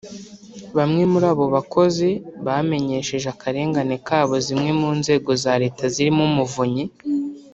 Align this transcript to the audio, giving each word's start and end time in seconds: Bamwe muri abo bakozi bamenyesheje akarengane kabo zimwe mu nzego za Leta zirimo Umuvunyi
Bamwe 0.77 1.03
muri 1.11 1.25
abo 1.33 1.45
bakozi 1.55 2.09
bamenyesheje 2.45 3.27
akarengane 3.33 3.95
kabo 4.07 4.35
zimwe 4.45 4.71
mu 4.81 4.89
nzego 4.99 5.29
za 5.43 5.53
Leta 5.61 5.83
zirimo 5.93 6.21
Umuvunyi 6.29 6.85